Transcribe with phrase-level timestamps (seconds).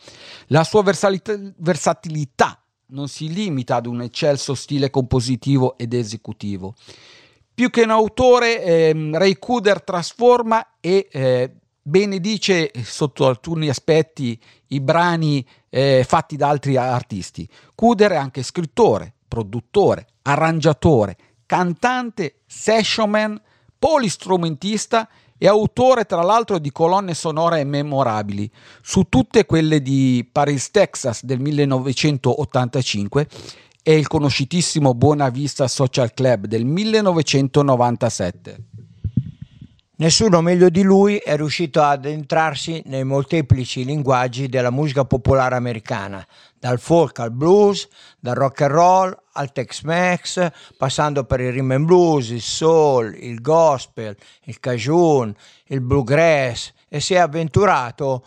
[0.47, 6.75] La sua versatilità non si limita ad un eccelso stile compositivo ed esecutivo.
[7.55, 14.39] Più che un autore, ehm, Ray Kuder trasforma e eh, benedice sotto alcuni aspetti
[14.69, 17.49] i brani eh, fatti da altri artisti.
[17.75, 23.41] Kuder è anche scrittore, produttore, arrangiatore, cantante, sessionman,
[23.79, 25.09] polistrumentista
[25.39, 31.41] è autore tra l'altro di colonne sonore memorabili, su tutte quelle di Paris, Texas del
[31.41, 33.29] 1985
[33.83, 38.57] e il conosciutissimo Buona Vista Social Club del 1997.
[39.99, 46.27] Nessuno meglio di lui è riuscito ad entrarsi nei molteplici linguaggi della musica popolare americana,
[46.59, 47.89] dal folk al blues,
[48.19, 53.41] dal rock and roll al Tex-Mex, passando per il rhythm and blues, il soul, il
[53.41, 55.35] gospel, il cajun,
[55.67, 58.25] il bluegrass e si è avventurato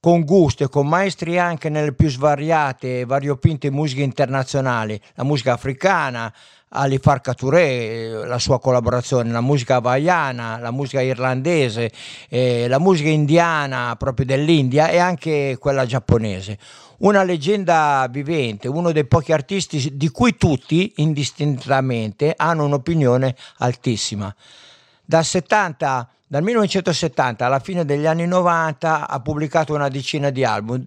[0.00, 5.52] con gusto e con maestria anche nelle più svariate e variopinte musiche internazionali, la musica
[5.52, 6.32] africana,
[6.74, 11.92] Ali Farka Touré, la sua collaborazione, la musica havaiana, la musica irlandese,
[12.28, 16.58] eh, la musica indiana proprio dell'India e anche quella giapponese.
[17.02, 24.32] Una leggenda vivente, uno dei pochi artisti di cui tutti, indistintamente, hanno un'opinione altissima.
[25.04, 30.82] Dal 70 dal 1970 alla fine degli anni 90 ha pubblicato una decina di album.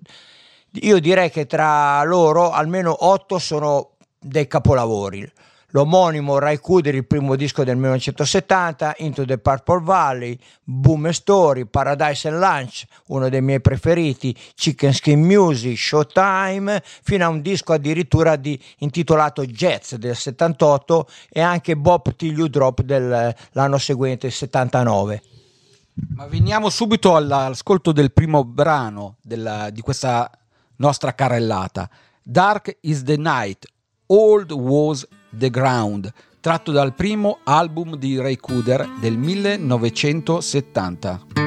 [0.82, 5.30] Io direi che tra loro almeno otto sono dei capolavori
[5.76, 12.30] l'omonimo Rai Kuder, il primo disco del 1970, Into the Purple Valley, Boom Story, Paradise
[12.30, 18.38] and Lunch, uno dei miei preferiti, Chicken Skin Music, Showtime, fino a un disco addirittura
[18.38, 25.24] di, intitolato Jazz del 78 e anche Bob Till You Drop dell'anno seguente, il 79.
[26.16, 30.32] Ma veniamo subito all'ascolto del primo brano della, di questa
[30.78, 31.90] nostra carrellata.
[32.24, 33.66] Dark is the Night,
[34.08, 35.06] Old Was
[35.38, 41.45] The Ground, tratto dal primo album di Ray Cooder del 1970.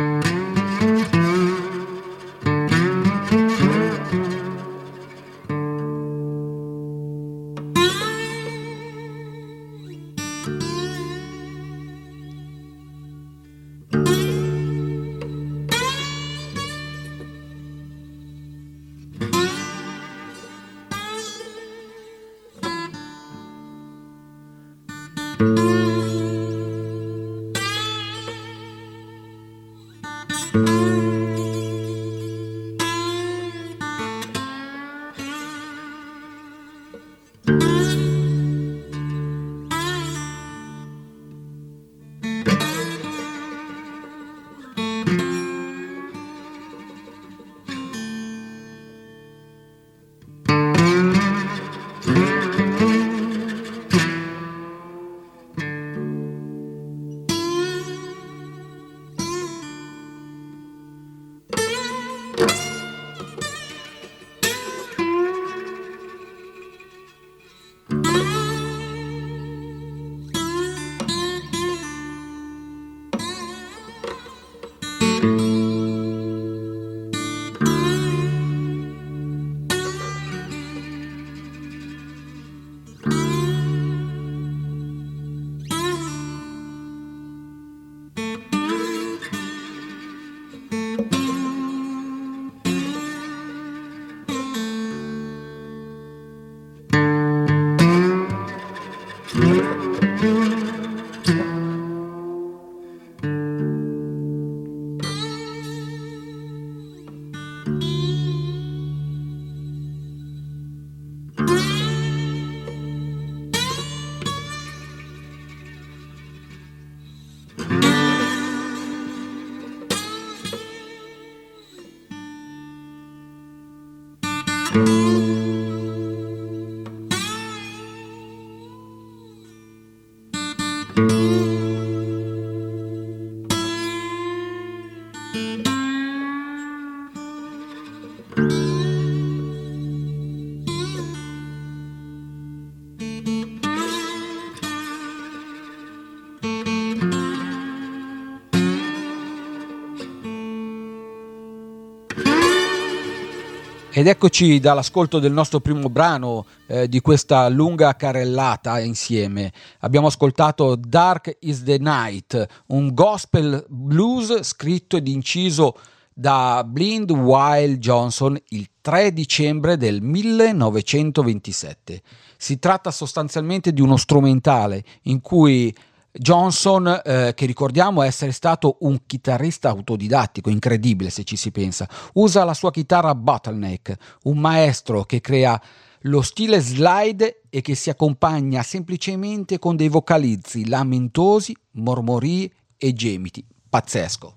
[153.98, 159.52] Ed eccoci dall'ascolto del nostro primo brano eh, di questa lunga carrellata insieme.
[159.80, 165.76] Abbiamo ascoltato Dark is the Night, un gospel blues scritto ed inciso
[166.14, 172.00] da Blind Wild Johnson il 3 dicembre del 1927.
[172.36, 175.74] Si tratta sostanzialmente di uno strumentale in cui
[176.10, 182.44] Johnson, eh, che ricordiamo essere stato un chitarrista autodidattico, incredibile se ci si pensa, usa
[182.44, 183.94] la sua chitarra bottleneck,
[184.24, 185.60] un maestro che crea
[186.02, 193.44] lo stile slide e che si accompagna semplicemente con dei vocalizzi lamentosi, mormorii e gemiti.
[193.68, 194.34] Pazzesco.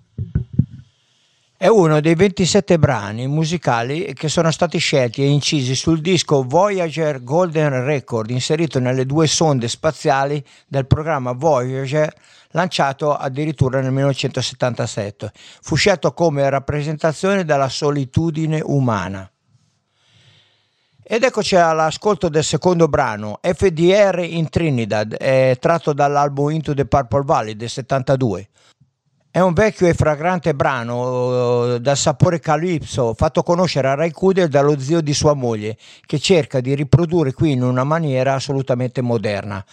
[1.62, 7.24] È uno dei 27 brani musicali che sono stati scelti e incisi sul disco Voyager
[7.24, 12.12] Golden Record, inserito nelle due sonde spaziali del programma Voyager,
[12.54, 15.31] lanciato addirittura nel 1977.
[15.62, 19.31] Fu scelto come rappresentazione della solitudine umana.
[21.04, 25.16] Ed eccoci all'ascolto del secondo brano, FDR in Trinidad,
[25.60, 28.48] tratto dall'album Into the Purple Valley del 72.
[29.33, 34.78] È un vecchio e fragrante brano uh, dal sapore calipso fatto conoscere a Cooder dallo
[34.78, 39.63] zio di sua moglie, che cerca di riprodurre qui in una maniera assolutamente moderna.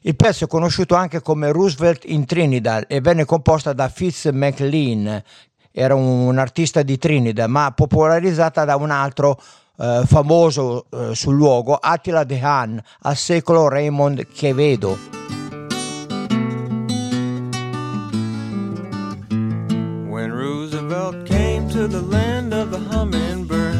[0.00, 5.22] Il pezzo è conosciuto anche come Roosevelt in Trinidad e venne composta da Fitz McLean,
[5.70, 9.38] era un, artista di Trinidad, ma popolarizzata da un altro
[9.76, 15.45] uh, famoso uh, sul luogo, Attila Dehan, al secolo Raymond Quevedo.
[21.88, 23.78] The land of the hummingbird.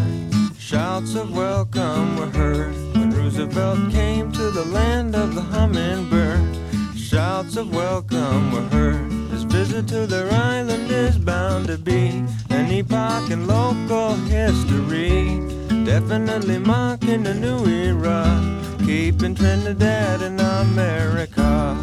[0.59, 6.57] Shouts of welcome were heard when Roosevelt came to the land of the hummingbird.
[6.97, 9.11] Shouts of welcome were heard.
[9.33, 15.41] His visit to their island is bound to be an epoch in local history.
[15.85, 18.25] Definitely marking a new era,
[18.85, 21.77] keeping Trinidad in America.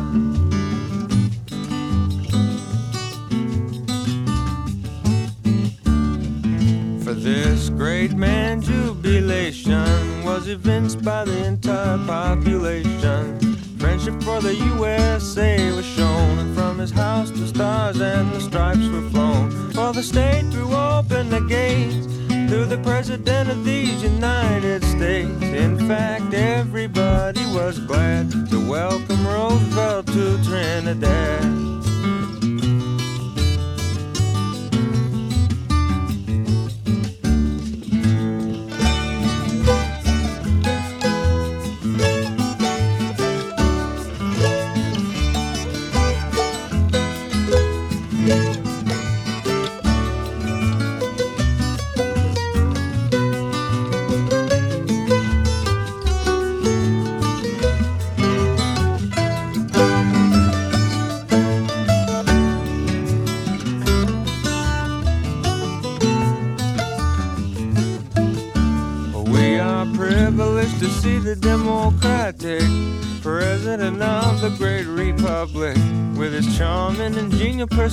[7.23, 13.39] This great man jubilation was evinced by the entire population.
[13.79, 18.85] Friendship for the USA was shown, and from his house the stars and the stripes
[18.89, 19.71] were flown.
[19.71, 22.07] For the state threw open the gates
[22.51, 25.41] to the President of these United States.
[25.43, 31.82] In fact, everybody was glad to welcome Roosevelt to Trinidad.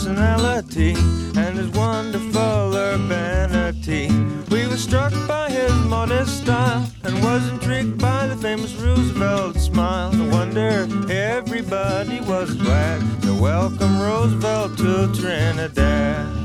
[0.00, 0.94] Personality
[1.36, 4.08] and his wonderful urbanity.
[4.50, 10.12] We were struck by his modest style and was intrigued by the famous Roosevelt smile.
[10.12, 16.39] No wonder everybody was glad to welcome Roosevelt to Trinidad.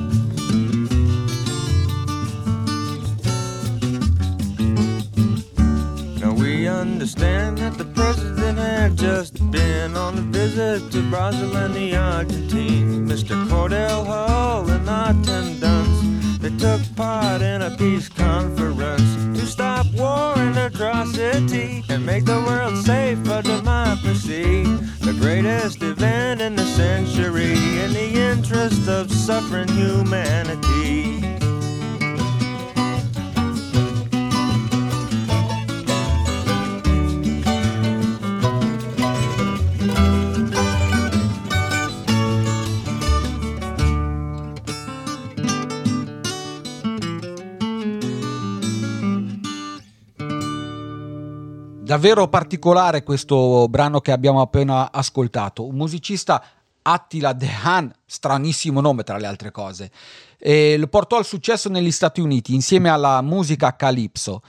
[6.92, 13.08] Understand that the president had just been on a visit to Brazil and the Argentine.
[13.08, 13.36] Mr.
[13.48, 16.39] Cordell Hull in attendance.
[16.39, 22.39] They took part in a peace conference to stop war and atrocity and make the
[22.48, 24.63] world safe for democracy.
[25.08, 31.44] The greatest event in the century in the interest of suffering humanity.
[51.86, 55.68] Davvero particolare questo brano che abbiamo appena ascoltato.
[55.68, 56.44] Un musicista
[56.82, 59.92] Attila Dehan, stranissimo nome tra le altre cose,
[60.39, 64.42] e lo portò al successo negli Stati Uniti insieme alla musica calypso.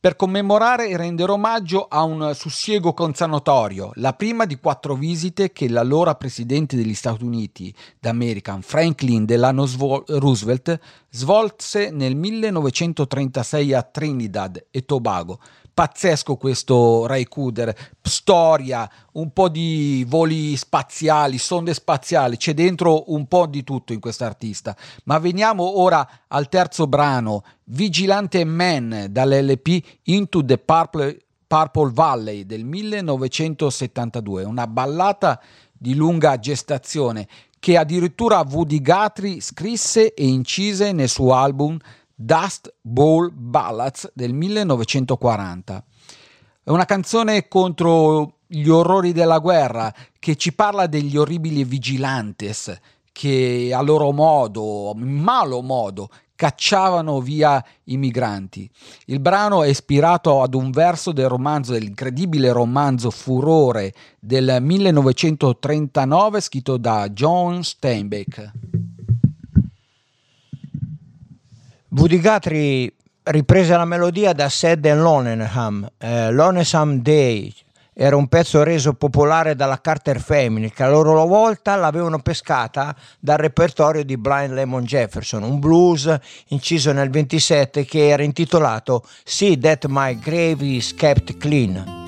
[0.00, 5.68] per commemorare e rendere omaggio a un sussiego consanatorio, la prima di quattro visite che
[5.68, 9.68] l'allora presidente degli Stati Uniti d'America, Franklin Delano
[10.06, 10.80] Roosevelt,
[11.10, 15.38] svolse nel 1936 a Trinidad e Tobago,
[15.72, 23.26] pazzesco questo Ray Cooder, storia, un po' di voli spaziali, sonde spaziali, c'è dentro un
[23.26, 24.76] po' di tutto in quest'artista.
[25.04, 32.64] Ma veniamo ora al terzo brano, Vigilante Man dall'LP Into the Purple, Purple Valley del
[32.64, 35.40] 1972, una ballata
[35.72, 37.26] di lunga gestazione
[37.60, 41.78] che addirittura Woody Guthrie scrisse e incise nel suo album
[42.22, 45.84] Dust Bowl Ballads del 1940.
[46.62, 52.78] È una canzone contro gli orrori della guerra che ci parla degli orribili vigilantes
[53.10, 58.70] che a loro modo, in malo modo, cacciavano via i migranti.
[59.06, 66.76] Il brano è ispirato ad un verso del romanzo, dell'incredibile romanzo Furore del 1939 scritto
[66.76, 68.52] da John Steinbeck.
[72.20, 72.94] Guthrie
[73.24, 74.48] riprese la melodia da
[74.88, 77.52] and Lonenham, eh, Lonesome Day,
[77.92, 83.38] era un pezzo reso popolare dalla Carter Family che a loro volta l'avevano pescata dal
[83.38, 86.16] repertorio di Blind Lemon Jefferson, un blues
[86.48, 91.99] inciso nel 27 che era intitolato See That My Grave Is Kept Clean.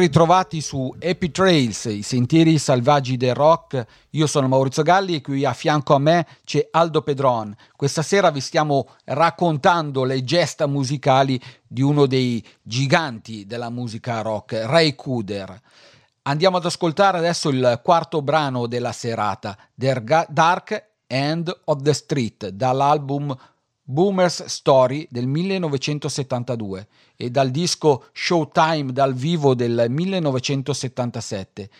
[0.00, 3.84] Ritrovati su Happy Trails, i sentieri selvaggi del rock.
[4.10, 7.54] Io sono Maurizio Galli e qui a fianco a me c'è Aldo Pedron.
[7.76, 14.62] Questa sera vi stiamo raccontando le gesta musicali di uno dei giganti della musica rock,
[14.64, 15.60] Ray Cooder.
[16.22, 22.48] Andiamo ad ascoltare adesso il quarto brano della serata, The Dark End of the Street,
[22.48, 23.36] dall'album
[23.90, 31.70] Boomer's Story del 1972 e dal disco Showtime dal vivo del 1977.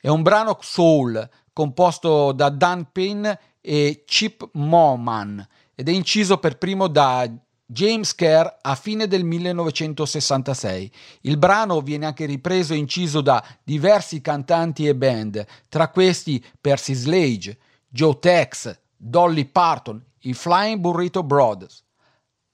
[0.00, 3.26] È un brano soul composto da Dan Penn
[3.60, 7.28] e Chip Moman ed è inciso per primo da
[7.68, 10.92] James Kerr a fine del 1966.
[11.22, 16.94] Il brano viene anche ripreso e inciso da diversi cantanti e band, tra questi Percy
[16.94, 21.84] Slade, Joe Tex, Dolly Parton, i Flying Burrito Brothers,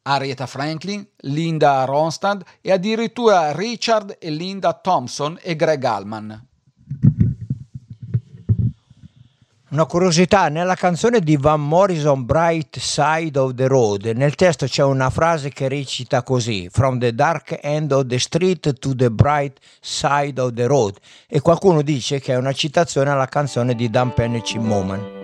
[0.03, 6.47] Arietta Franklin, Linda Ronstadt e addirittura Richard e Linda Thompson e Greg Allman.
[9.71, 14.83] Una curiosità, nella canzone di Van Morrison Bright Side of the Road, nel testo c'è
[14.83, 19.59] una frase che recita così, From the dark end of the street to the bright
[19.81, 24.13] side of the road, e qualcuno dice che è una citazione alla canzone di Dan
[24.13, 25.22] Penn e Chim Moman.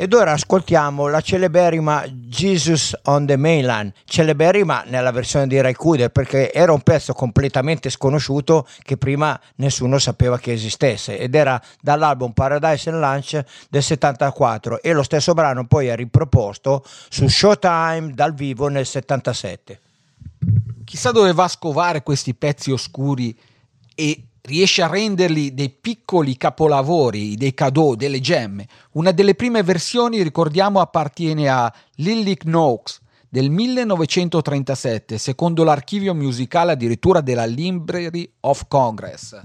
[0.00, 6.08] Ed ora ascoltiamo la celeberrima Jesus on the Mainland, celeberrima nella versione di Ray Cooder
[6.08, 11.18] perché era un pezzo completamente sconosciuto che prima nessuno sapeva che esistesse.
[11.18, 16.82] Ed era dall'album Paradise and Lunch del 74 e lo stesso brano poi è riproposto
[17.10, 19.80] su Showtime dal vivo nel 77.
[20.82, 23.38] Chissà dove va a scovare questi pezzi oscuri
[23.94, 28.66] e riesce a renderli dei piccoli capolavori, dei cadeau, delle gemme.
[28.92, 37.20] Una delle prime versioni, ricordiamo, appartiene a Lily Knox del 1937, secondo l'archivio musicale addirittura
[37.20, 39.40] della Library of Congress.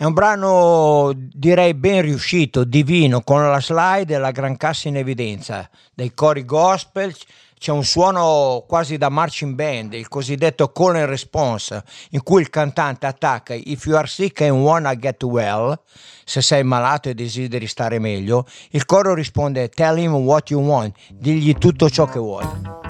[0.00, 4.96] È un brano direi ben riuscito, divino, con la slide e la gran cassa in
[4.96, 7.14] evidenza, dei cori gospel,
[7.60, 12.48] c'è un suono quasi da marching band, il cosiddetto call and response, in cui il
[12.48, 15.78] cantante attacca If you are sick and wanna get well,
[16.24, 20.96] se sei malato e desideri stare meglio, il coro risponde Tell him what you want,
[21.10, 22.89] digli tutto ciò che vuoi.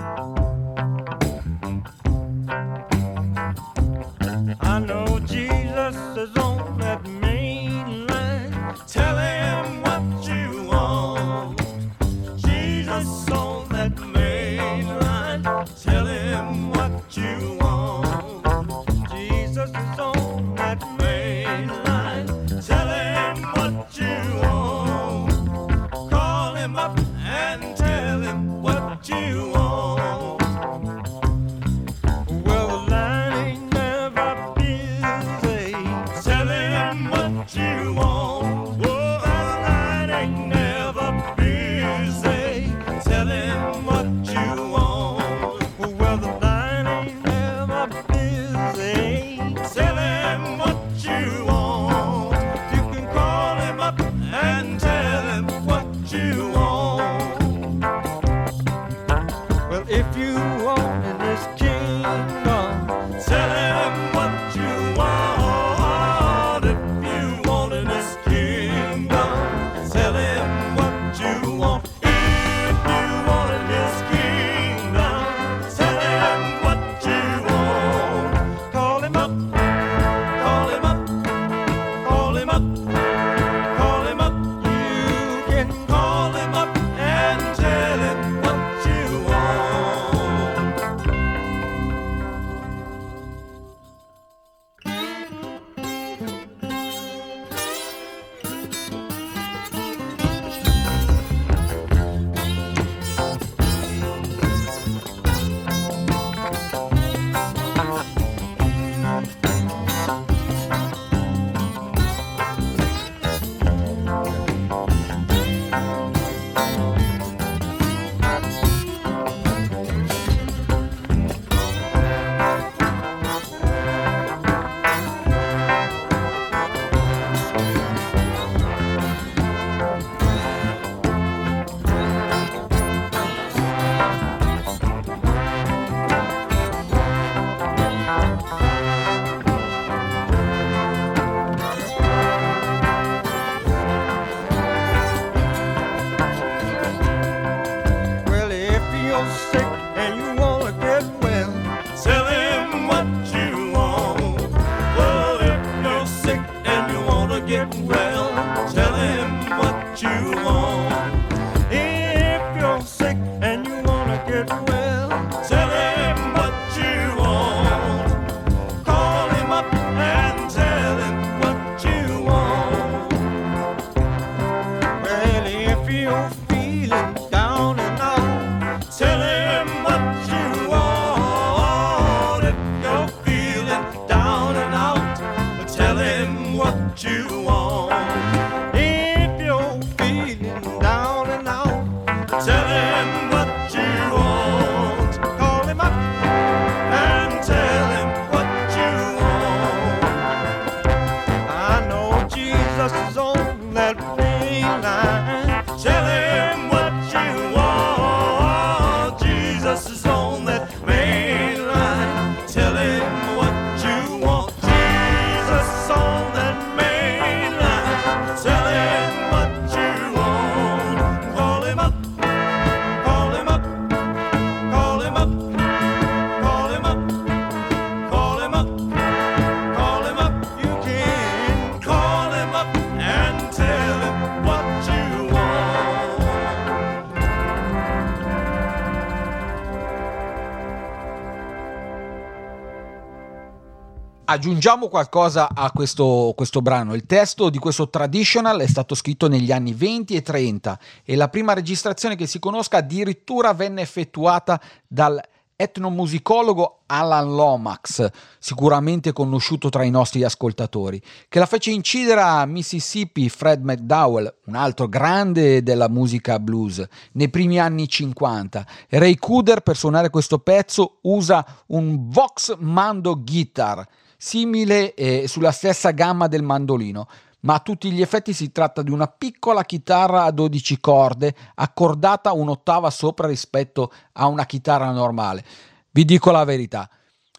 [244.30, 246.94] Aggiungiamo qualcosa a questo, questo, brano.
[246.94, 251.28] Il testo di questo traditional è stato scritto negli anni 20 e 30 e la
[251.28, 255.20] prima registrazione che si conosca addirittura venne effettuata dal
[255.56, 263.28] etnomusicologo Alan Lomax, sicuramente conosciuto tra i nostri ascoltatori, che la fece incidere a Mississippi
[263.28, 268.66] Fred McDowell, un altro grande della musica blues, nei primi anni 50.
[268.90, 273.86] Ray Cooder per suonare questo pezzo usa un Vox Mando Guitar,
[274.22, 277.08] simile eh, sulla stessa gamma del mandolino,
[277.40, 282.32] ma a tutti gli effetti si tratta di una piccola chitarra a 12 corde accordata
[282.32, 285.42] un'ottava sopra rispetto a una chitarra normale.
[285.90, 286.86] Vi dico la verità.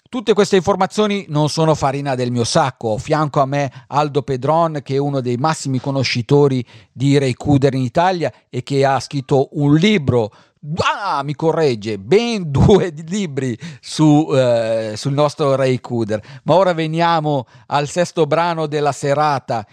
[0.10, 2.98] Tutte queste informazioni non sono farina del mio sacco.
[2.98, 8.34] Fianco a me Aldo Pedron, che è uno dei massimi conoscitori di Cooder in Italia
[8.50, 10.32] e che ha scritto un libro
[10.78, 16.21] Ah, mi corregge, ben due libri su, eh, sul nostro Ray Cooder.
[16.43, 19.65] Ma ora veniamo al sesto brano della serata,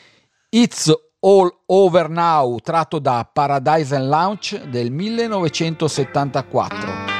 [0.48, 7.17] It's All Over Now, tratto da Paradise and Launch del 1974.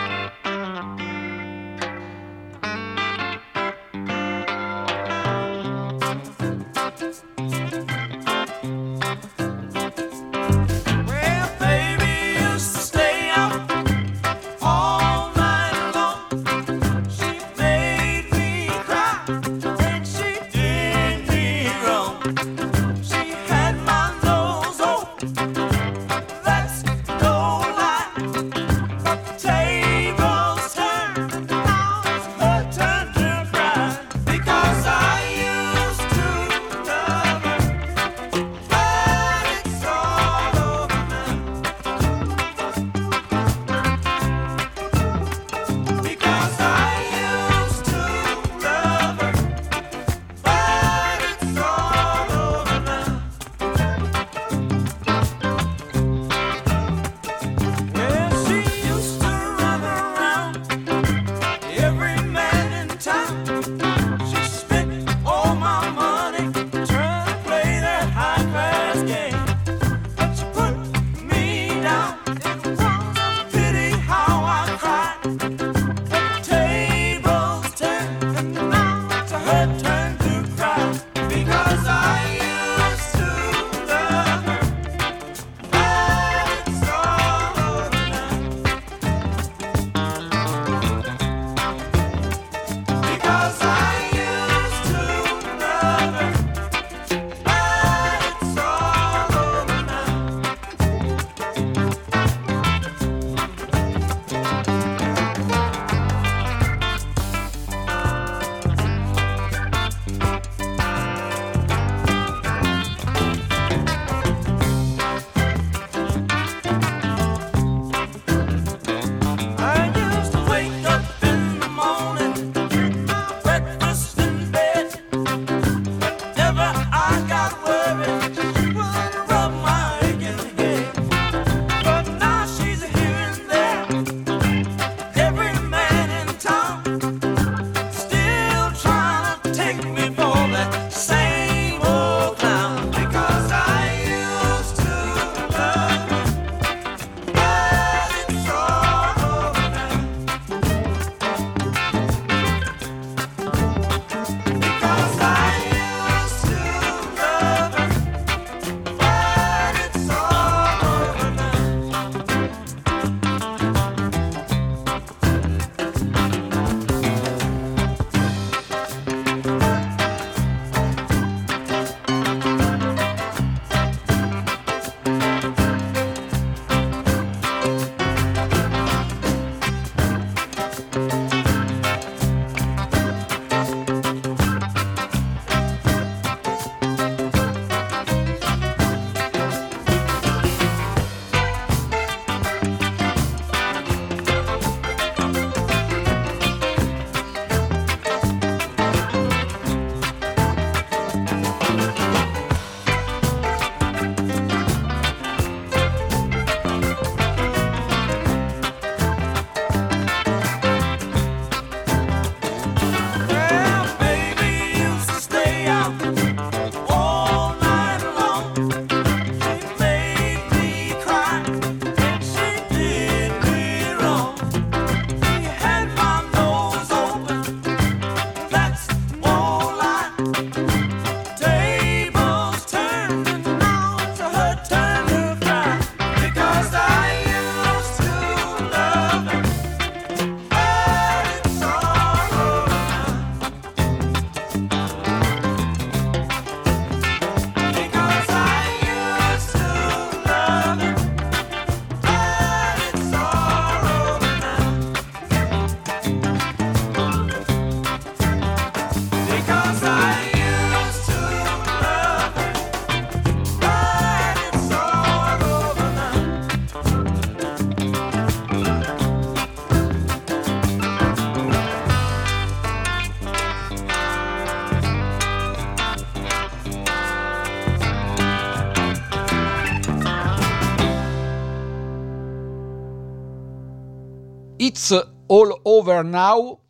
[284.68, 284.90] It's
[285.28, 286.61] All Over Now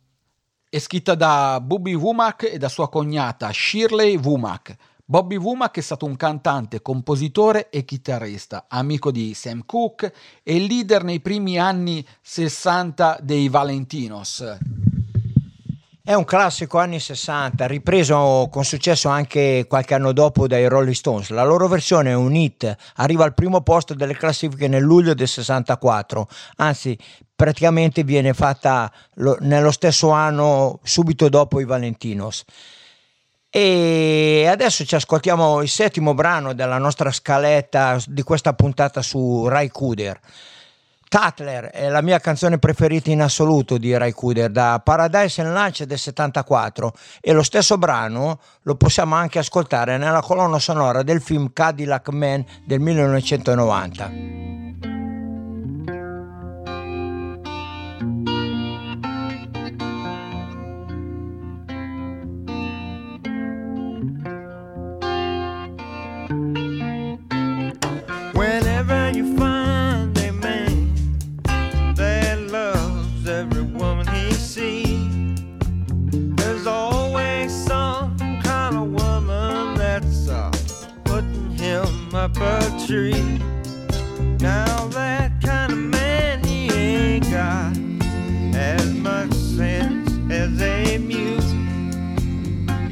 [0.69, 4.73] è scritta da Bobby Womack e da sua cognata Shirley Womack.
[5.03, 11.03] Bobby Womack è stato un cantante, compositore e chitarrista, amico di Sam Cooke e leader
[11.03, 14.45] nei primi anni 60 dei Valentinos.
[16.09, 21.29] È un classico anni 60, ripreso con successo anche qualche anno dopo dai Rolling Stones.
[21.29, 25.27] La loro versione è un hit, arriva al primo posto delle classifiche nel luglio del
[25.27, 26.97] 64, anzi
[27.35, 32.43] praticamente viene fatta lo, nello stesso anno subito dopo i Valentinos.
[33.47, 39.69] E adesso ci ascoltiamo il settimo brano della nostra scaletta di questa puntata su Rai
[39.69, 40.19] Kuder.
[41.09, 45.81] Tatler è la mia canzone preferita in assoluto di Ray Kuder da Paradise and Lunch
[45.81, 51.51] del 74 e lo stesso brano lo possiamo anche ascoltare nella colonna sonora del film
[51.51, 54.98] Cadillac Man del 1990.
[82.37, 83.39] Up a tree.
[84.39, 87.75] Now that kind of man, he ain't got
[88.55, 91.43] as much sense as a mute.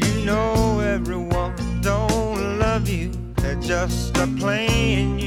[0.05, 5.26] You know everyone don't love you, they're just a playing you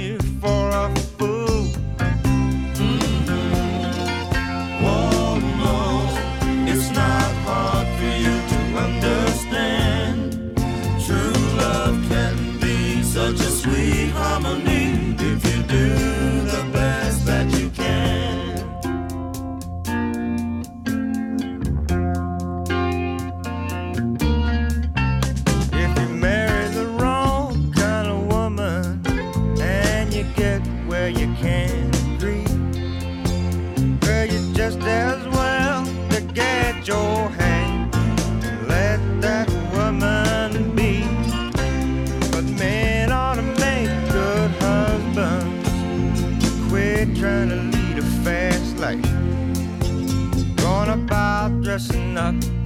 [52.20, 52.59] Yeah.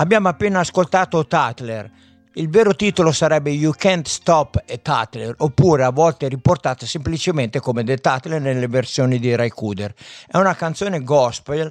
[0.00, 1.90] Abbiamo appena ascoltato Tatler.
[2.32, 7.84] Il vero titolo sarebbe You Can't Stop a Tatler, oppure a volte riportata semplicemente come
[7.84, 9.92] The Tatler nelle versioni di Ray Cooder.
[10.26, 11.70] È una canzone gospel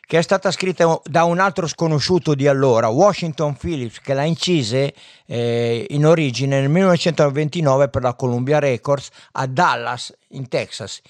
[0.00, 4.92] che è stata scritta da un altro sconosciuto di allora, Washington Phillips, che l'ha incise
[5.26, 11.00] eh, in origine nel 1929 per la Columbia Records a Dallas, in Texas.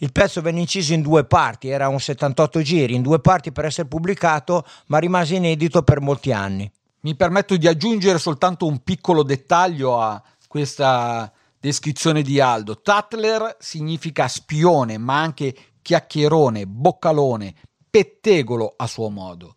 [0.00, 3.64] Il pezzo venne inciso in due parti, era un 78 giri, in due parti per
[3.64, 6.70] essere pubblicato, ma rimase inedito per molti anni.
[7.00, 12.80] Mi permetto di aggiungere soltanto un piccolo dettaglio a questa descrizione di Aldo.
[12.80, 17.54] Tatler significa spione, ma anche chiacchierone, boccalone,
[17.90, 19.56] pettegolo a suo modo.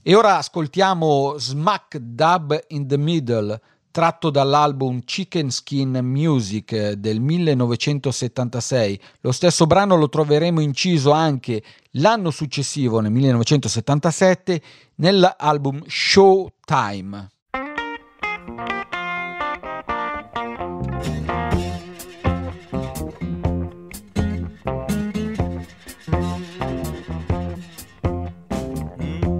[0.00, 3.60] E ora ascoltiamo Smack Dub in the Middle
[3.96, 9.00] tratto dall'album Chicken Skin Music del 1976.
[9.20, 14.60] Lo stesso brano lo troveremo inciso anche l'anno successivo, nel 1977,
[14.96, 17.28] nell'album Showtime.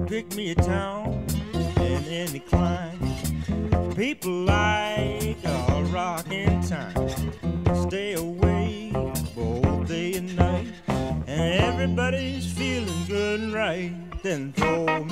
[0.06, 2.95] Pick me a town in any climb.
[3.96, 7.08] People like a rockin' time.
[7.88, 8.92] Stay awake
[9.34, 10.66] both day and night.
[11.26, 13.94] And everybody's feeling good and right.
[14.22, 15.08] Then throw me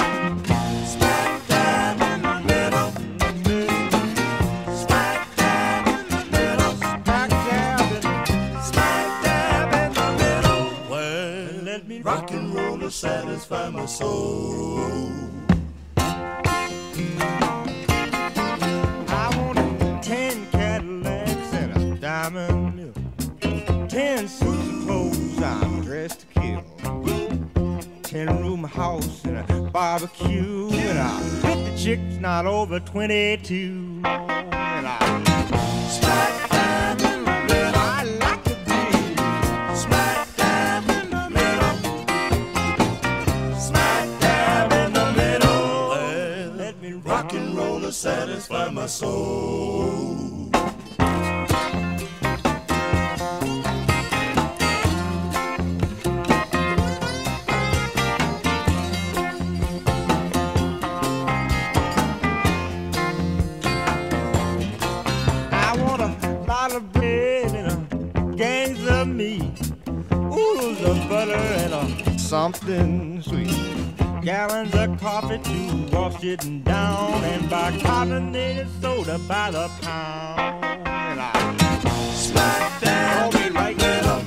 [0.85, 2.91] smack dab in the middle.
[4.77, 6.77] Smack dab in the middle.
[8.63, 11.65] Smack dab in, the middle.
[11.65, 15.05] Let me rock and roll to satisfy my soul.
[22.25, 23.05] Ten
[24.29, 26.63] suits of clothes I'm dressed to kill.
[28.03, 30.71] Ten room house and a barbecue.
[30.73, 34.01] And I bet the chick's not over 22.
[34.07, 35.55] And I like to be.
[35.85, 37.85] smack dab in the middle.
[72.45, 73.57] Something sweet.
[74.23, 80.87] Gallons of coffee to wash it down, and buy carbonated soda by the pound.
[80.87, 81.33] And I
[82.13, 84.21] smack down me right middle,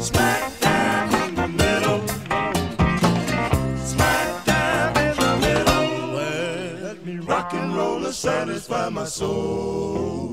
[0.00, 2.06] smack down in the middle,
[3.92, 5.88] smack down in the middle.
[6.14, 10.27] Well, let me rock and roll to satisfy my soul.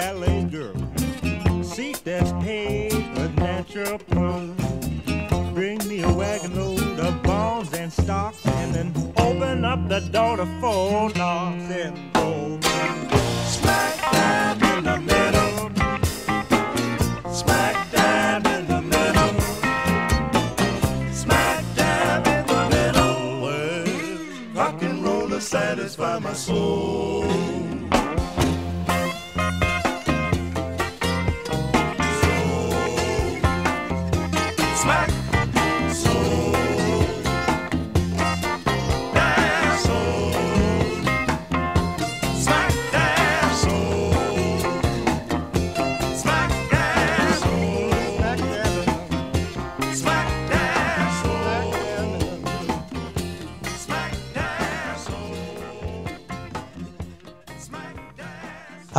[0.00, 0.74] Ballet girl.
[1.62, 4.56] Seat that's paved with natural pearls.
[5.52, 8.88] Bring me a wagon load of bones and stocks, and then
[9.18, 12.09] open up the door to four knocks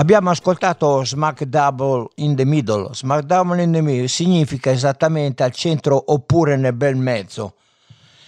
[0.01, 2.91] Abbiamo ascoltato Smack Double in the Middle.
[2.91, 7.53] Smack Double in the Middle significa esattamente al centro oppure nel bel mezzo.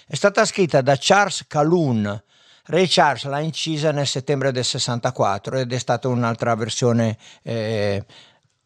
[0.06, 2.22] È stata scritta da Charles Calhoun.
[2.66, 8.06] Ray Charles l'ha incisa nel settembre del 64 ed è stata un'altra versione eh,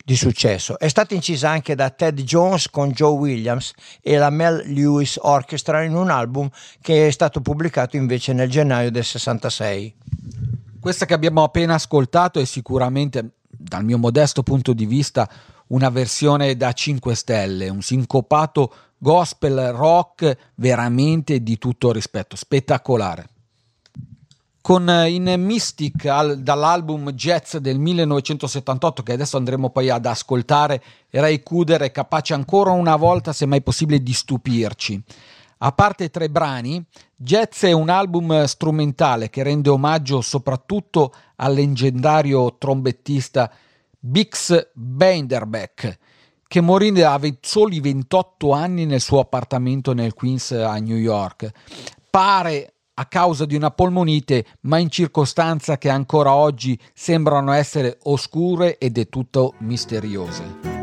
[0.03, 0.77] di successo.
[0.77, 5.81] È stata incisa anche da Ted Jones con Joe Williams e la Mel Lewis Orchestra
[5.81, 6.49] in un album
[6.81, 9.95] che è stato pubblicato invece nel gennaio del 66.
[10.79, 15.29] Questa che abbiamo appena ascoltato è sicuramente, dal mio modesto punto di vista,
[15.67, 23.27] una versione da 5 stelle, un sincopato gospel rock veramente di tutto rispetto, spettacolare.
[24.61, 30.83] con eh, in Mystic al, dall'album Jazz del 1978 che adesso andremo poi ad ascoltare
[31.09, 35.01] Ray Cooder è capace ancora una volta se mai possibile di stupirci
[35.59, 36.83] a parte tre brani
[37.15, 43.51] Jazz è un album strumentale che rende omaggio soprattutto al leggendario trombettista
[43.99, 45.99] Bix Beiderbecke
[46.47, 51.51] che morì a soli 28 anni nel suo appartamento nel Queens a New York
[52.09, 58.77] pare a causa di una polmonite, ma in circostanze che ancora oggi sembrano essere oscure
[58.77, 60.76] ed è tutto misteriose.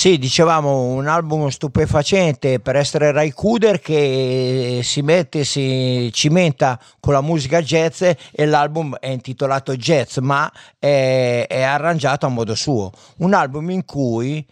[0.00, 7.12] Sì, dicevamo un album stupefacente per essere Ray Cooder che si mette, si cimenta con
[7.12, 12.90] la musica jazz e l'album è intitolato Jazz ma è, è arrangiato a modo suo.
[13.18, 14.42] Un album in cui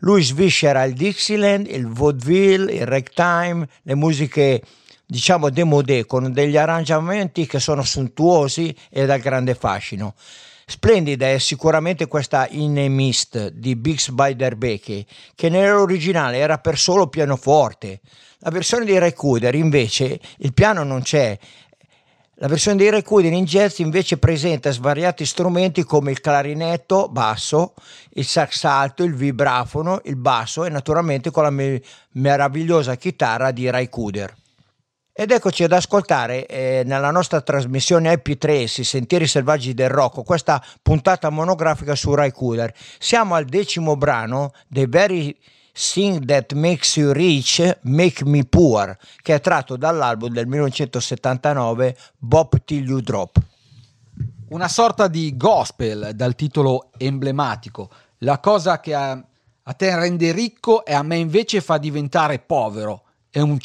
[0.00, 4.62] lui sviscera il Dixieland, il vaudeville, il ragtime, le musiche
[5.06, 10.12] diciamo demodé con degli arrangiamenti che sono sontuosi e dal grande fascino.
[10.70, 17.06] Splendida è sicuramente questa In a Mist di Bix Beiderbecke, che nell'originale era per solo
[17.06, 18.00] pianoforte.
[18.40, 21.38] La versione di Recuder invece il piano non c'è,
[22.34, 27.72] la versione di Recuder in jazz invece presenta svariati strumenti come il clarinetto basso,
[28.10, 31.80] il sax alto, il vibrafono, il basso e naturalmente con la me-
[32.12, 33.88] meravigliosa chitarra di Ray.
[35.20, 40.64] Ed eccoci ad ascoltare eh, nella nostra trasmissione IP3, i Sentieri Selvaggi del Rocco, questa
[40.80, 42.72] puntata monografica su Rai Cooler.
[43.00, 45.36] Siamo al decimo brano, The Very
[45.72, 52.62] Thing That Makes You Rich, Make Me Poor, che è tratto dall'album del 1979 Bob
[52.64, 53.40] Till You Drop.
[54.50, 57.90] Una sorta di gospel dal titolo emblematico.
[58.18, 63.02] La cosa che a, a te rende ricco e a me invece fa diventare povero.
[63.28, 63.58] È un,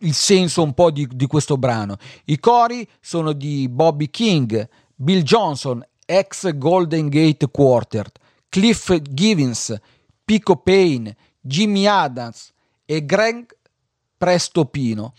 [0.00, 1.96] il senso un po' di, di questo brano.
[2.26, 9.78] I cori sono di Bobby King, Bill Johnson, ex Golden Gate Quartet, Cliff Givens,
[10.24, 12.52] Pico Payne, Jimmy Adams
[12.84, 13.56] e Greg
[14.16, 15.14] Prestopino.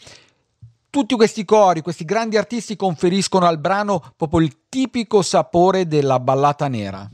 [0.90, 6.68] Tutti questi cori, questi grandi artisti conferiscono al brano proprio il tipico sapore della ballata
[6.68, 7.10] nera.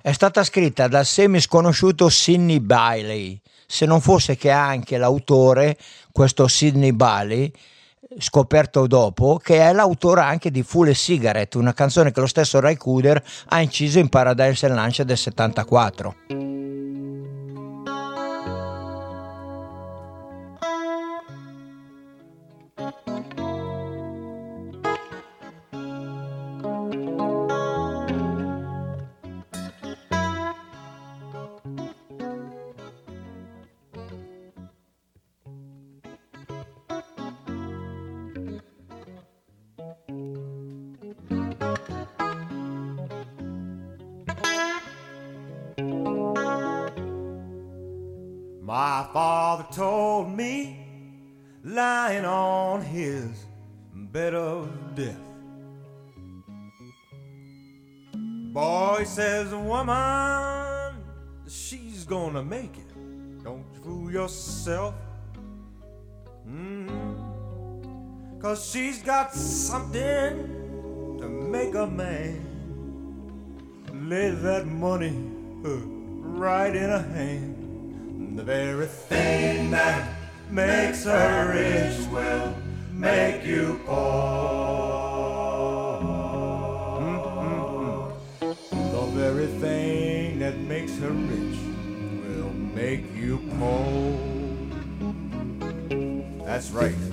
[0.00, 3.38] È stata scritta dal semi sconosciuto Sidney Bailey
[3.70, 5.76] se non fosse che anche l'autore,
[6.10, 7.52] questo Sidney Bali,
[8.18, 12.76] scoperto dopo, che è l'autore anche di Full Cigarette, una canzone che lo stesso Ray
[12.76, 16.67] Cooder ha inciso in Paradise Lunch del 74.
[48.62, 50.86] My father told me,
[51.64, 53.46] lying on his
[53.94, 55.16] bed of death.
[58.52, 60.96] Boy says, woman,
[61.48, 63.42] she's gonna make it.
[63.42, 64.94] Don't fool yourself.
[66.46, 66.88] Mm.
[68.40, 70.57] Cause she's got something
[71.68, 72.40] make a man
[74.08, 75.14] lay that money
[75.66, 75.68] uh,
[76.40, 78.38] right in her hand.
[78.38, 80.08] The very thing that
[80.50, 82.54] makes her rich will
[82.90, 83.98] make you poor.
[87.02, 88.12] Mm-mm-mm.
[88.40, 91.58] The very thing that makes her rich
[92.24, 94.16] will make you poor.
[96.46, 97.07] That's right.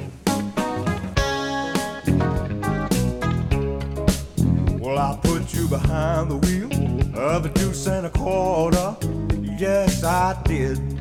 [5.67, 8.95] Behind the wheel of a deuce and a quarter.
[9.57, 10.94] Yes, I did.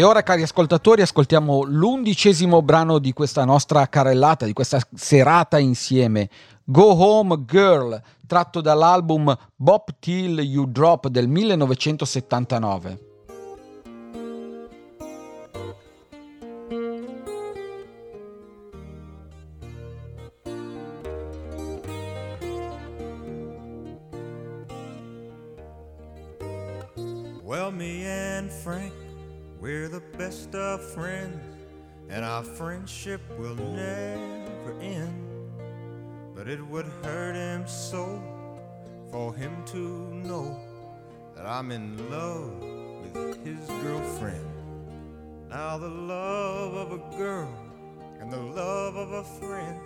[0.00, 6.30] E ora, cari ascoltatori, ascoltiamo l'undicesimo brano di questa nostra carrellata, di questa serata insieme.
[6.64, 13.09] Go Home Girl, tratto dall'album Bop Till You Drop del 1979.
[29.70, 31.40] We're the best of friends,
[32.08, 35.14] and our friendship will never end.
[36.34, 38.20] But it would hurt him so
[39.12, 39.78] for him to
[40.26, 40.58] know
[41.36, 42.50] that I'm in love
[43.14, 44.44] with his girlfriend.
[45.48, 47.54] Now, the love of a girl
[48.18, 49.78] and the love of a friend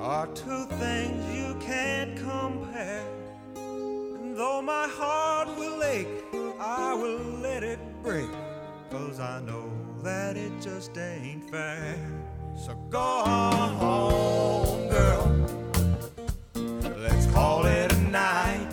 [0.00, 3.06] are two things you can't compare.
[3.56, 6.08] And though my heart will ache,
[6.60, 8.28] I will let it break.
[8.94, 9.72] Cause I know
[10.04, 11.96] that it just ain't fair.
[12.56, 15.24] So go on home, girl.
[16.98, 18.68] Let's call it a night.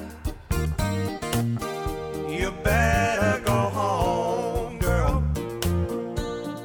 [2.30, 5.24] You better go home, girl.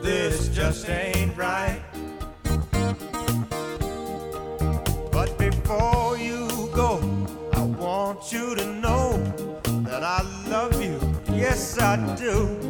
[0.03, 1.81] This just ain't right.
[5.11, 7.01] But before you go,
[7.55, 9.17] I want you to know
[9.89, 11.01] that I love you.
[11.35, 12.66] Yes, I do.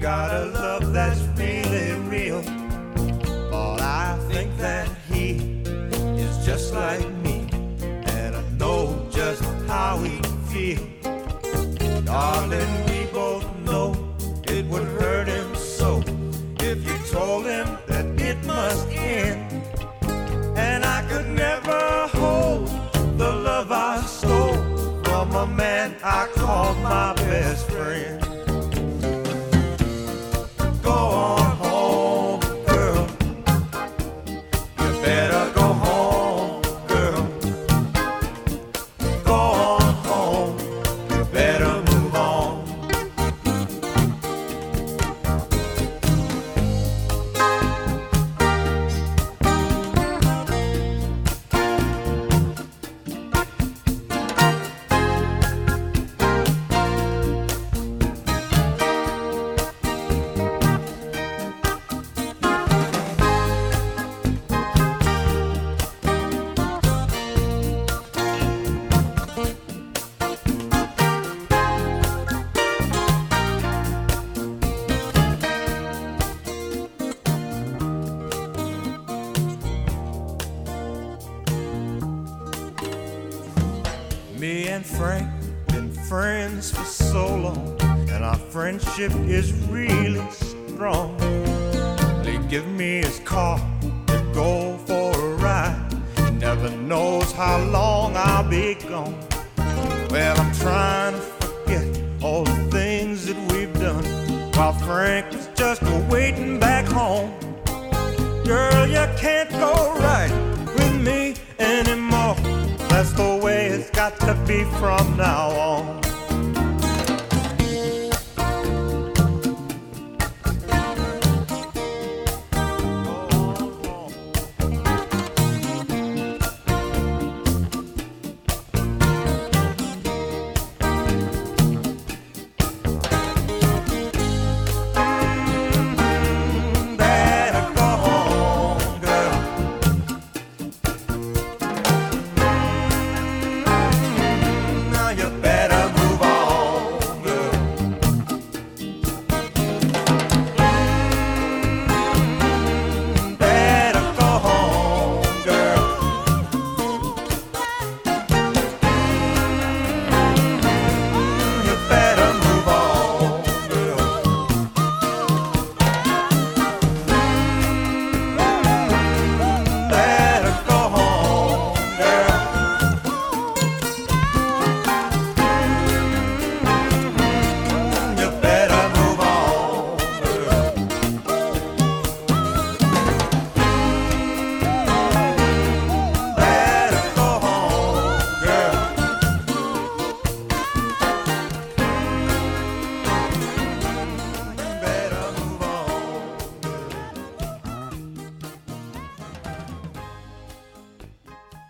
[0.00, 2.40] Got a love that's really real.
[3.50, 5.62] But I think that he
[6.18, 7.46] is just like me,
[7.82, 10.80] and I know just how he feels.
[12.06, 16.02] Darling, we both know it would hurt him so
[16.60, 18.88] if you told him that it must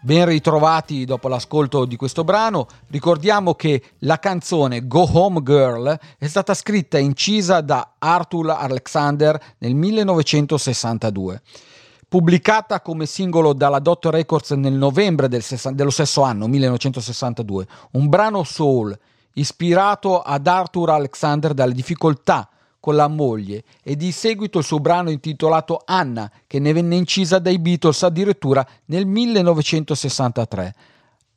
[0.03, 2.67] Ben ritrovati dopo l'ascolto di questo brano.
[2.89, 9.39] Ricordiamo che la canzone Go Home Girl è stata scritta e incisa da Arthur Alexander
[9.59, 11.43] nel 1962.
[12.09, 18.09] Pubblicata come singolo dalla Dot Records nel novembre del ses- dello stesso anno, 1962, un
[18.09, 18.99] brano soul
[19.35, 22.49] ispirato ad Arthur Alexander dalle difficoltà
[22.81, 27.39] con la moglie e di seguito il suo brano intitolato Anna, che ne venne incisa
[27.39, 30.75] dai Beatles addirittura nel 1963.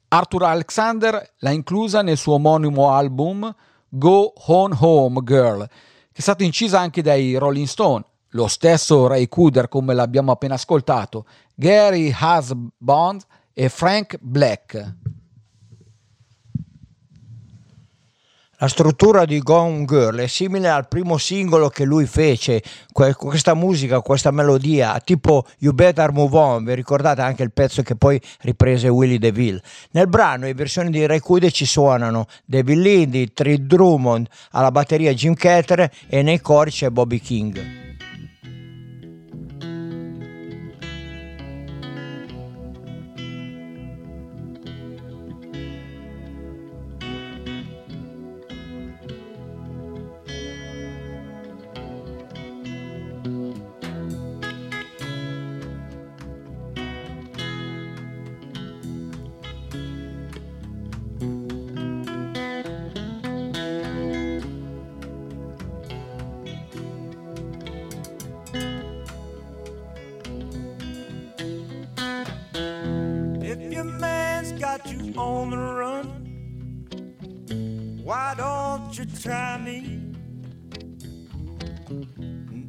[0.08, 3.54] Arthur Alexander l'ha inclusa nel suo omonimo album
[3.90, 9.28] Go Home Home Girl, che è stato incisa anche dai Rolling Stone, lo stesso Ray
[9.28, 13.22] Cooder come l'abbiamo appena ascoltato, Gary Husband
[13.54, 14.96] e Frank Black.
[18.64, 24.00] La struttura di Gone Girl è simile al primo singolo che lui fece, questa musica,
[24.00, 28.88] questa melodia, tipo You Better Move On, vi ricordate anche il pezzo che poi riprese
[28.88, 29.62] Willie DeVille.
[29.92, 35.14] Nel brano le versioni di Ray Cooder ci suonano David Lindy, Tree Drummond, alla batteria
[35.14, 37.83] Jim Ketter e nei cori c'è Bobby King.
[75.44, 76.06] home and run.
[78.04, 80.00] Why don't you try me?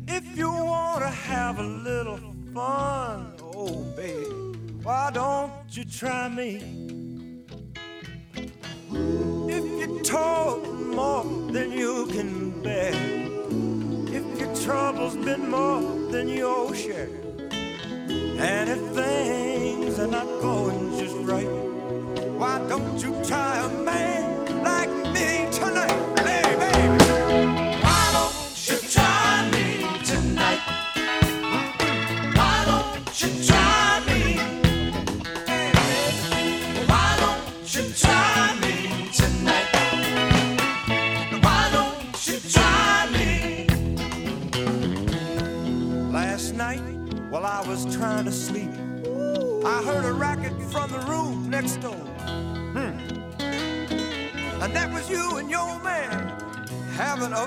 [0.08, 2.18] If you wanna have a little
[2.52, 6.50] fun, oh baby, why don't you try me?
[9.56, 10.66] If you talk
[11.00, 12.94] more than you can bear,
[14.18, 17.10] if your trouble's been more than your share,
[18.50, 21.73] and if things are not going just right
[22.44, 26.13] why don't you try a man like me tonight?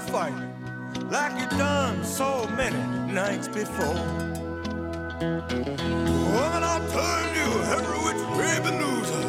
[0.07, 0.33] Fight
[1.09, 2.77] like you've done so many
[3.11, 3.93] nights before.
[6.33, 9.25] Woman, I'll turn you every which way but loser.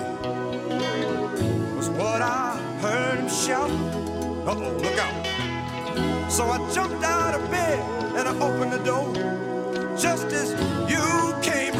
[1.76, 3.70] Was what I heard him shout.
[4.46, 6.30] Uh oh, look out.
[6.30, 7.80] So I jumped out of bed
[8.16, 9.12] and I opened the door
[9.96, 10.50] just as
[10.90, 11.74] you came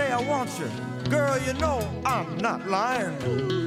[0.00, 0.70] say I want you,
[1.10, 3.59] girl, you know I'm not lying.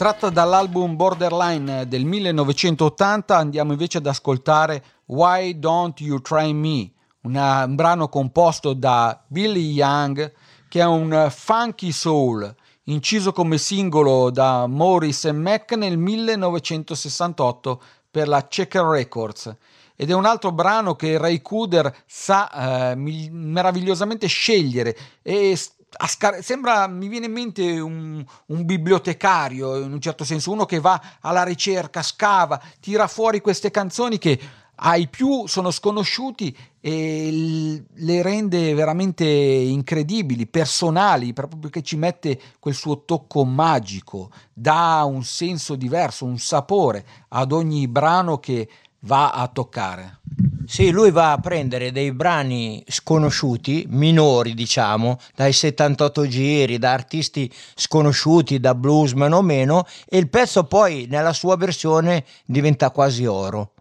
[0.00, 6.90] Tratta dall'album Borderline del 1980 andiamo invece ad ascoltare Why Don't You Try Me,
[7.24, 10.32] una, un brano composto da Billy Young
[10.70, 12.50] che è un funky soul
[12.84, 19.54] inciso come singolo da Morris e Mac nel 1968 per la Checker Records.
[19.94, 25.58] Ed è un altro brano che Ray Cooder sa eh, meravigliosamente scegliere e
[26.06, 30.78] Scar- sembra, mi viene in mente un, un, bibliotecario in un certo senso, uno che
[30.78, 34.38] va alla ricerca, scava, tira fuori queste canzoni che
[34.82, 42.74] ai più sono sconosciuti e le rende veramente incredibili, personali, proprio perché ci mette quel
[42.74, 48.68] suo tocco magico, dà un senso diverso, un sapore ad ogni brano che
[49.00, 50.18] va a toccare.
[50.66, 57.52] Sì, lui va a prendere dei brani sconosciuti, minori diciamo, dai 78 giri, da artisti
[57.74, 63.72] sconosciuti, da bluesman o meno, e il pezzo poi nella sua versione diventa quasi oro.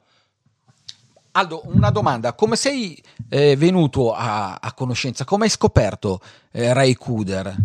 [1.33, 2.99] Aldo, una domanda, come sei
[3.29, 6.19] eh, venuto a, a, conoscenza, come hai scoperto
[6.51, 7.55] eh, Ray Cooder?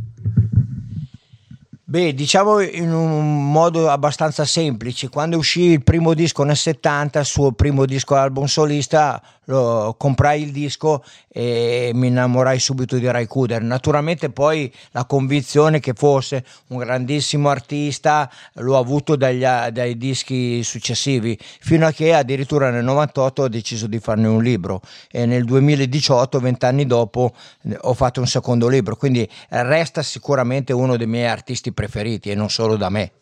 [1.95, 7.25] Beh, diciamo in un modo abbastanza semplice, quando uscì il primo disco nel 70, il
[7.25, 13.27] suo primo disco album solista, lo, comprai il disco e mi innamorai subito di Ray
[13.27, 13.63] Kuder.
[13.63, 21.39] Naturalmente poi la convinzione che fosse un grandissimo artista l'ho avuto dagli, dai dischi successivi,
[21.41, 24.81] fino a che addirittura nel 98 ho deciso di farne un libro
[25.11, 27.33] e nel 2018, vent'anni dopo,
[27.81, 32.51] ho fatto un secondo libro, quindi resta sicuramente uno dei miei artisti preferiti e non
[32.51, 33.13] solo da me.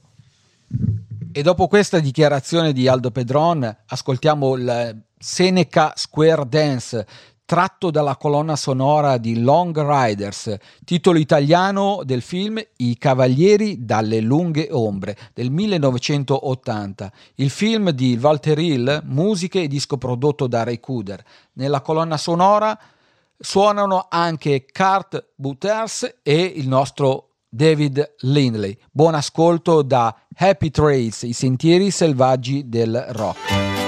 [1.35, 7.07] E dopo questa dichiarazione di Aldo Pedron, ascoltiamo il Seneca Square Dance,
[7.47, 10.55] tratto dalla colonna sonora di Long Riders,
[10.85, 17.11] titolo italiano del film I Cavalieri dalle lunghe ombre del 1980.
[17.37, 21.25] Il film di Walter Hill, musiche e disco prodotto da Ray Cooder.
[21.55, 22.79] Nella colonna sonora
[23.39, 28.79] suonano anche Kurt Butters e il nostro David Lindley.
[28.91, 33.82] Buon ascolto da Happy Trails, i sentieri selvaggi del rock.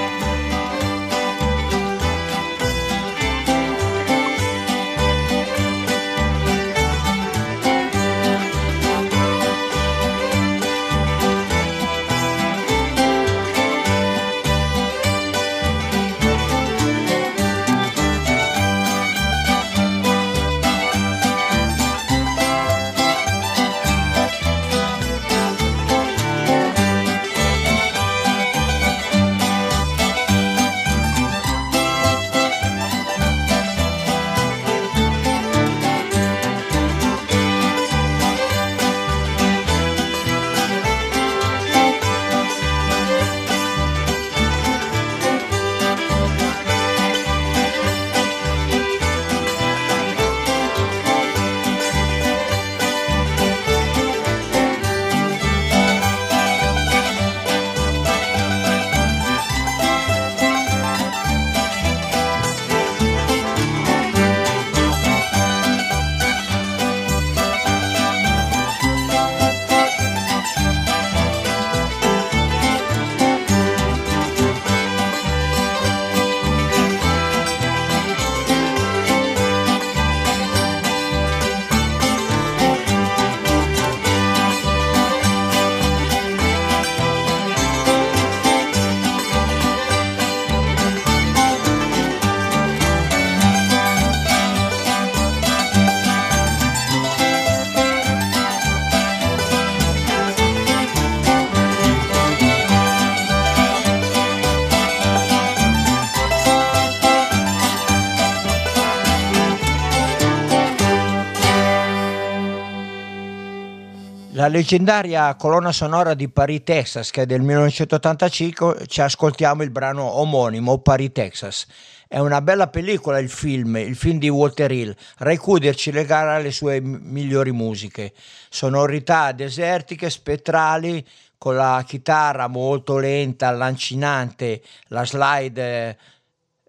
[114.44, 120.02] La leggendaria colonna sonora di Paris, Texas, che è del 1985, ci ascoltiamo il brano
[120.02, 121.66] omonimo Paris, Texas.
[122.06, 124.94] È una bella pellicola il film, il film di Walter Hill.
[125.16, 128.12] Ray Cooder ci legherà le sue migliori musiche.
[128.50, 131.02] Sonorità desertiche, spettrali,
[131.38, 135.96] con la chitarra molto lenta, lancinante, la slide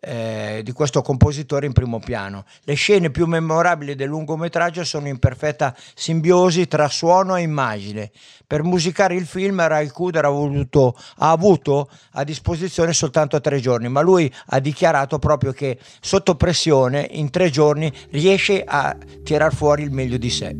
[0.05, 2.45] eh, di questo compositore in primo piano.
[2.63, 8.11] Le scene più memorabili del lungometraggio sono in perfetta simbiosi tra suono e immagine.
[8.45, 13.89] Per musicare il film Ray Kuder ha, voluto, ha avuto a disposizione soltanto tre giorni,
[13.89, 19.81] ma lui ha dichiarato proprio che sotto pressione in tre giorni riesce a tirar fuori
[19.81, 20.55] il meglio di sé.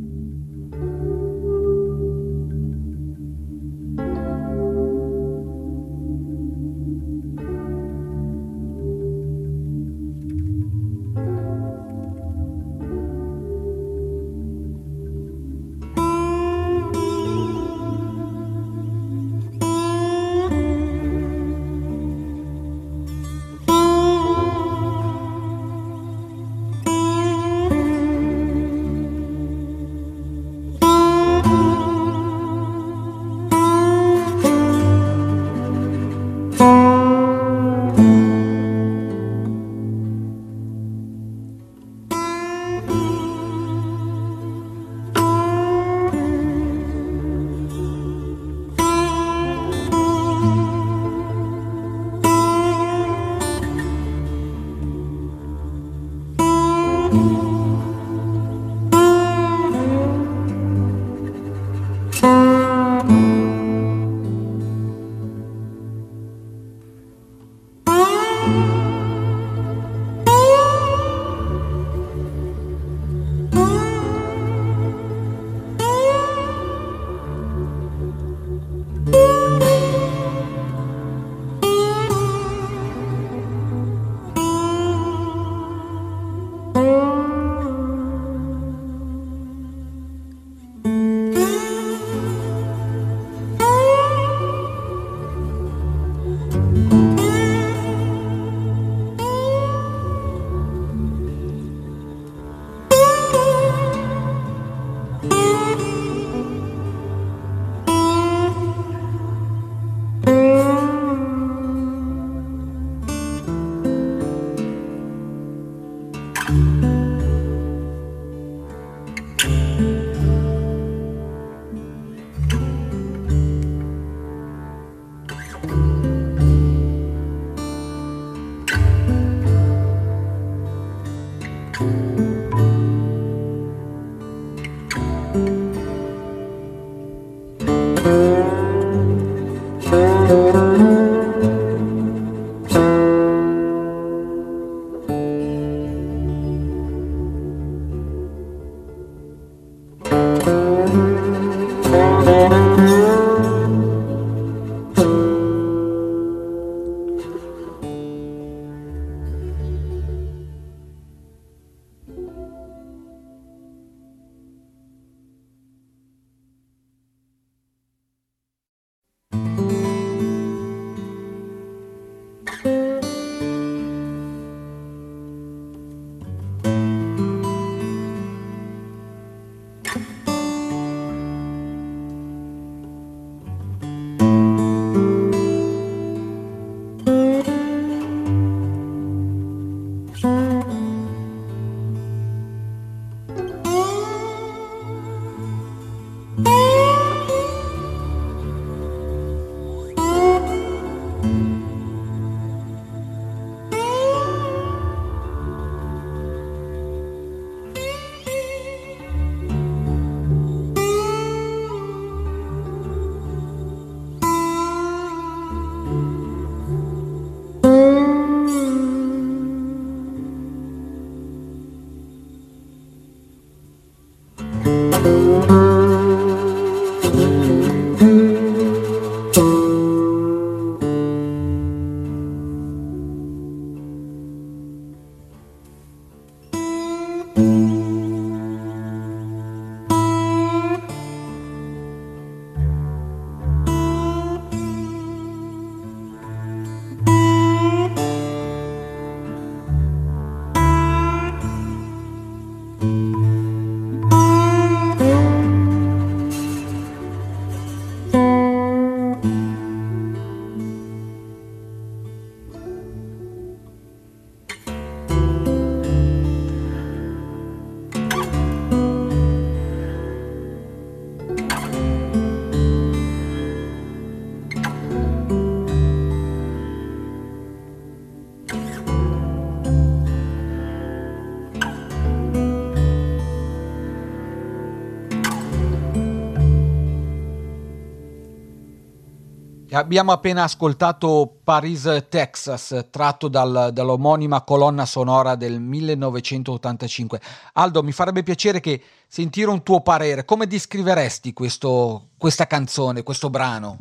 [289.76, 297.20] Abbiamo appena ascoltato Paris, Texas, tratto dal, dall'omonima colonna sonora del 1985.
[297.54, 300.24] Aldo, mi farebbe piacere che sentire un tuo parere.
[300.24, 303.78] Come descriveresti questo, questa canzone, questo brano?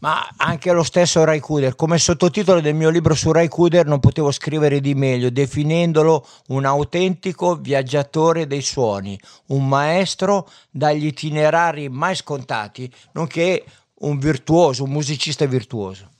[0.00, 3.98] Ma anche lo stesso Ray Cooder, come sottotitolo del mio libro su Ray Cooder non
[3.98, 12.14] potevo scrivere di meglio, definendolo un autentico viaggiatore dei suoni, un maestro dagli itinerari mai
[12.14, 13.64] scontati, nonché
[14.00, 16.10] un virtuoso, un musicista virtuoso.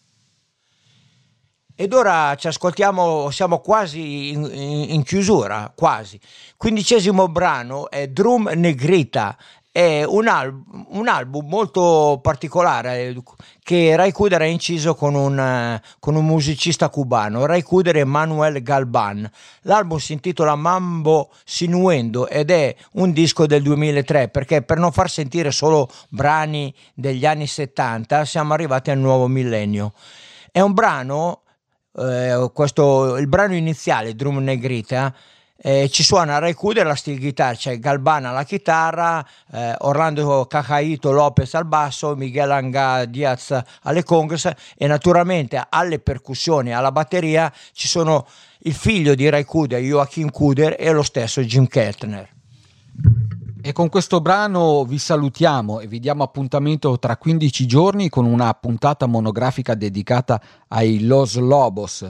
[1.80, 6.18] Ed ora ci ascoltiamo, siamo quasi in, in, in chiusura, quasi.
[6.56, 9.36] Quindicesimo brano è Drum Negrita,
[9.70, 13.22] è un, al- un, album molto particolare eh,
[13.62, 18.04] che Ray Kuder ha inciso con un, eh, con un musicista cubano, Ray Kuder e
[18.04, 19.30] Manuel Galban.
[19.62, 25.10] L'album si intitola Mambo Sinuendo ed è un disco del 2003 perché per non far
[25.10, 29.92] sentire solo brani degli anni 70 siamo arrivati al nuovo millennio.
[30.50, 31.42] È un brano,
[31.96, 35.14] eh, questo, il brano iniziale, Drum Negrita,
[35.60, 41.10] Eh, ci suona Ray Cuder la steel guitar, c'è Galbana alla chitarra, eh, Orlando Cacaito
[41.10, 47.88] Lopez al basso, Miguel Anga Diaz alle congas e naturalmente alle percussioni, alla batteria ci
[47.88, 48.24] sono
[48.60, 52.28] il figlio di Ray Kuder, Joachim Kuder e lo stesso Jim Keltner.
[53.60, 58.54] E con questo brano vi salutiamo e vi diamo appuntamento tra 15 giorni con una
[58.54, 62.08] puntata monografica dedicata ai Los Lobos.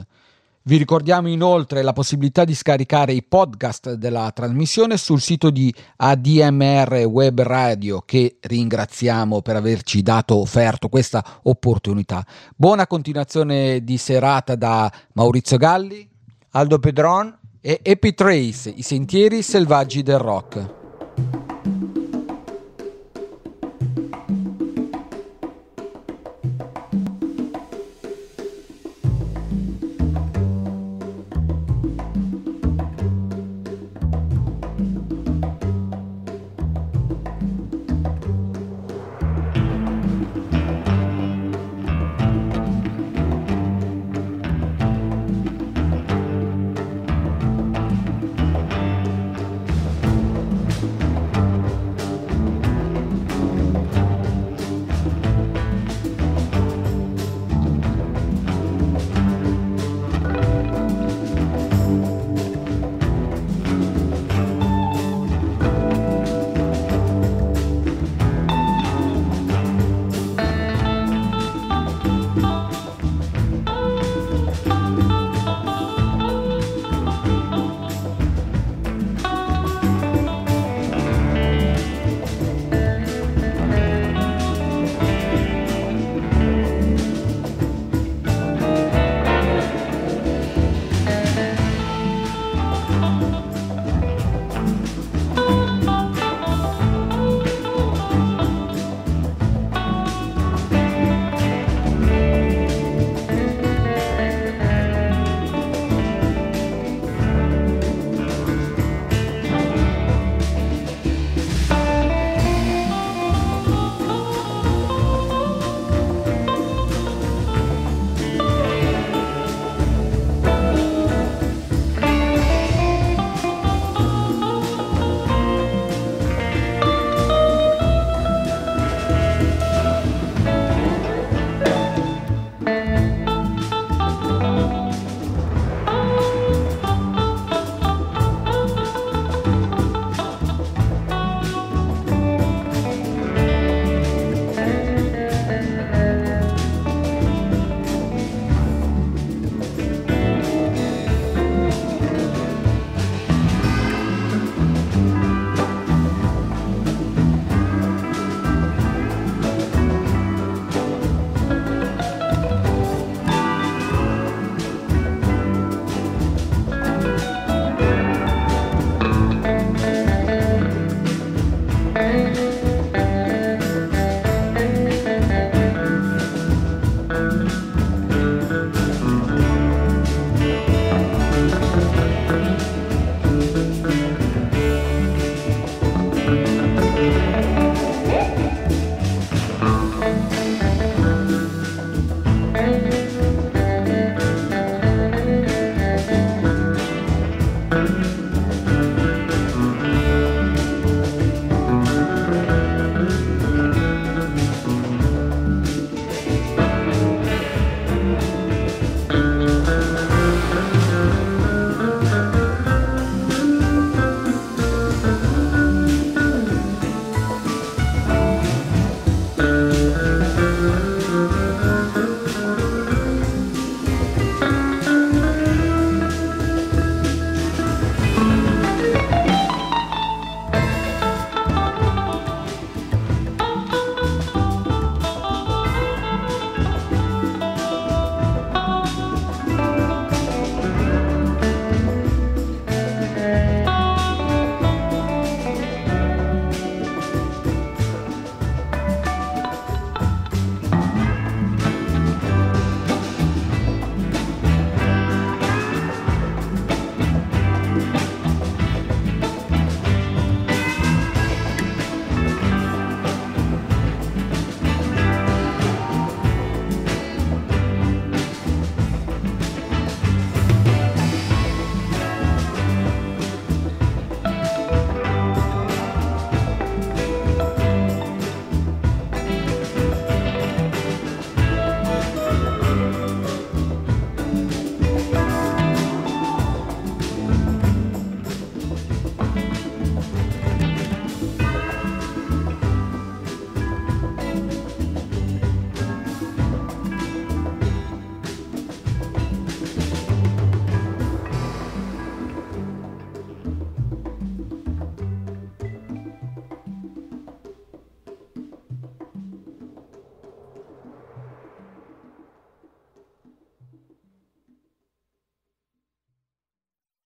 [0.69, 7.05] Vi ricordiamo inoltre la possibilità di scaricare i podcast della trasmissione sul sito di ADMR
[7.09, 12.23] Web Radio che ringraziamo per averci dato offerto questa opportunità.
[12.55, 16.07] Buona continuazione di serata da Maurizio Galli,
[16.51, 20.78] Aldo Pedron e Epitrace, i sentieri selvaggi del rock.